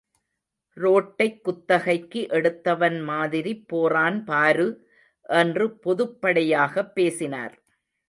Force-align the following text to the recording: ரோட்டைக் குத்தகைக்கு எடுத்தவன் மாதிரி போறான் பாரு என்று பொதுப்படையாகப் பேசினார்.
ரோட்டைக் 0.77 1.43
குத்தகைக்கு 1.43 2.27
எடுத்தவன் 2.29 3.01
மாதிரி 3.01 3.53
போறான் 3.67 4.23
பாரு 4.23 4.67
என்று 5.29 5.67
பொதுப்படையாகப் 5.85 6.93
பேசினார். 6.93 7.55